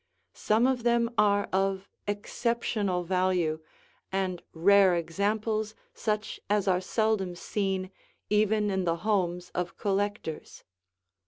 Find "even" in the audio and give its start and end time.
8.27-8.71